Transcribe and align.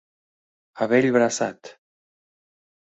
A 0.85 0.89
bell 0.93 1.11
braçat. 1.19 1.73